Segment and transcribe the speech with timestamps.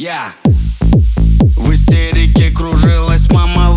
[0.00, 0.32] Я
[1.56, 3.67] В истерике кружилась мама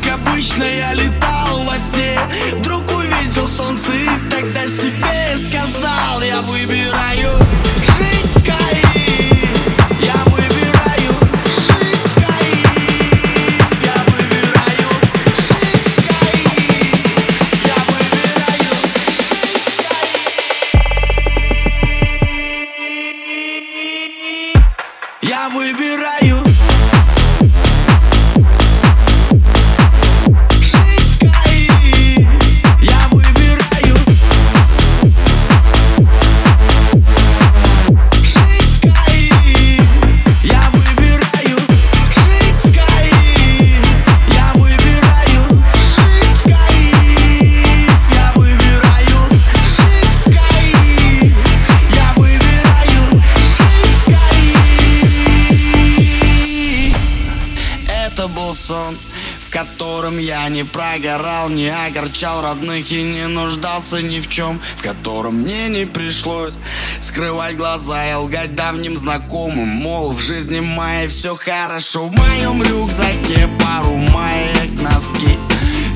[0.00, 2.18] как обычно, я летал во сне.
[2.52, 7.38] Вдруг увидел солнце и тогда себе сказал Я выбираю
[7.98, 8.96] жить в кайф
[10.00, 11.12] Я выбираю
[11.46, 12.66] жить в кайф
[13.82, 14.88] Я выбираю
[15.48, 16.52] жить в кайф
[25.22, 26.51] Я выбираю
[59.52, 65.42] котором я не прогорал, не огорчал родных и не нуждался ни в чем В котором
[65.42, 66.54] мне не пришлось
[67.00, 69.68] скрывать глаза и лгать давним знакомым.
[69.68, 75.38] Мол, в жизни моей все хорошо В моем рюкзаке пару маек, носки.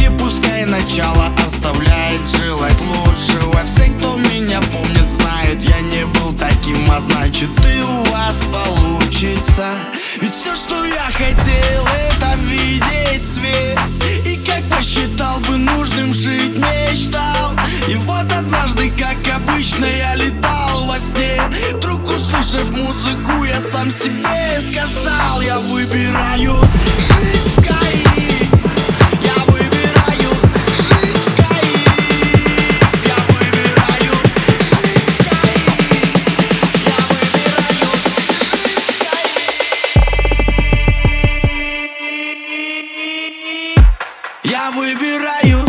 [0.00, 3.60] И пускай начало оставляет желать лучшего.
[3.64, 9.72] Все, кто меня помнит, знают, я не был таким А значит и у вас получится.
[10.20, 12.09] Ведь все, что я хотел, это
[13.24, 13.78] свет.
[14.26, 17.56] И как посчитал бы нужным жить, мечтал.
[17.88, 21.40] И вот однажды, как обычно, я летал во сне.
[21.74, 26.54] Вдруг услышав музыку, я сам себе сказал Я выбираю
[45.20, 45.64] rayo